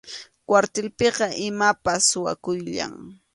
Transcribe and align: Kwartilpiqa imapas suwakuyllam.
Kwartilpiqa 0.47 1.27
imapas 1.47 2.01
suwakuyllam. 2.09 2.93